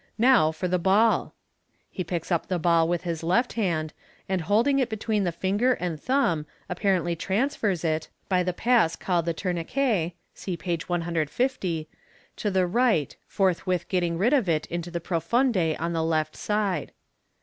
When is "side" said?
16.35-16.93